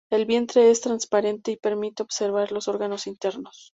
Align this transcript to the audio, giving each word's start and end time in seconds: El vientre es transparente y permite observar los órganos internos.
El 0.09 0.25
vientre 0.25 0.71
es 0.71 0.81
transparente 0.81 1.51
y 1.51 1.57
permite 1.57 2.01
observar 2.01 2.51
los 2.51 2.67
órganos 2.67 3.05
internos. 3.05 3.69